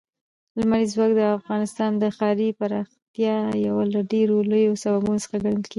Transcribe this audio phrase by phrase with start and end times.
[0.59, 5.67] لمریز ځواک د افغانستان د ښاري پراختیا یو له ډېرو لویو سببونو څخه کېږي.